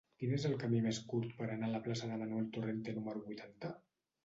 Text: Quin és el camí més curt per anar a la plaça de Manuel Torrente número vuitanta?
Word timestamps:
Quin 0.21 0.31
és 0.35 0.45
el 0.47 0.53
camí 0.63 0.79
més 0.85 0.99
curt 1.11 1.35
per 1.41 1.49
anar 1.57 1.69
a 1.69 1.75
la 1.75 1.83
plaça 1.89 2.11
de 2.15 2.19
Manuel 2.23 2.51
Torrente 2.59 2.99
número 2.99 3.25
vuitanta? 3.31 3.75